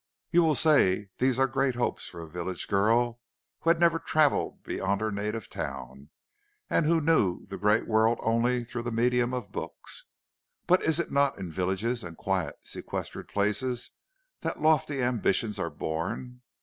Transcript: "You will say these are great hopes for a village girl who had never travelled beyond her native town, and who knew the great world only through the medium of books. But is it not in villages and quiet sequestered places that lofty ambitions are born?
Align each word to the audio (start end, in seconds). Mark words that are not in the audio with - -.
"You 0.31 0.41
will 0.41 0.55
say 0.55 1.11
these 1.19 1.37
are 1.37 1.45
great 1.45 1.75
hopes 1.75 2.07
for 2.07 2.23
a 2.23 2.27
village 2.27 2.67
girl 2.67 3.21
who 3.59 3.69
had 3.69 3.79
never 3.79 3.99
travelled 3.99 4.63
beyond 4.63 4.99
her 4.99 5.11
native 5.11 5.47
town, 5.47 6.09
and 6.71 6.87
who 6.87 6.99
knew 6.99 7.45
the 7.45 7.59
great 7.59 7.87
world 7.87 8.17
only 8.23 8.63
through 8.63 8.81
the 8.81 8.91
medium 8.91 9.31
of 9.31 9.51
books. 9.51 10.05
But 10.65 10.81
is 10.81 10.99
it 10.99 11.11
not 11.11 11.37
in 11.37 11.51
villages 11.51 12.03
and 12.03 12.17
quiet 12.17 12.55
sequestered 12.61 13.27
places 13.29 13.91
that 14.39 14.59
lofty 14.59 15.03
ambitions 15.03 15.59
are 15.59 15.69
born? 15.69 16.41